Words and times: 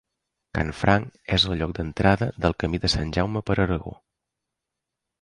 Canfranc 0.57 1.19
és 1.37 1.45
el 1.51 1.53
lloc 1.59 1.77
d'entrada 1.81 2.31
del 2.47 2.57
Camí 2.65 2.83
de 2.87 2.93
Sant 2.97 3.15
Jaume 3.21 3.47
per 3.51 3.61
Aragó. 3.71 3.99